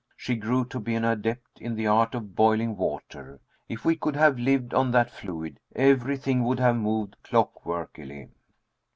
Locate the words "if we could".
3.69-4.15